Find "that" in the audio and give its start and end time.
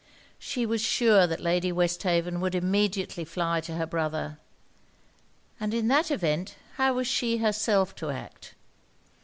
1.27-1.39, 5.89-6.09